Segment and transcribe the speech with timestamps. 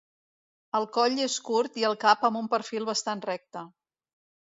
[0.77, 3.63] El coll és curt i el cap amb un perfil bastant recte.